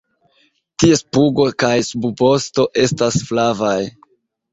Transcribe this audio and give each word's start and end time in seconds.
Ties 0.83 1.01
pugo 1.17 1.45
kaj 1.63 1.69
subvosto 1.89 2.65
estas 2.85 3.19
flavaj. 3.29 3.77